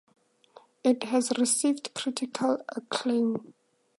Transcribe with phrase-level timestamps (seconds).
[0.83, 3.53] It has received critical acclaim.